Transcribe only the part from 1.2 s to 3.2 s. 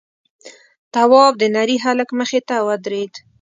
د نري هلک مخې ته ودرېد: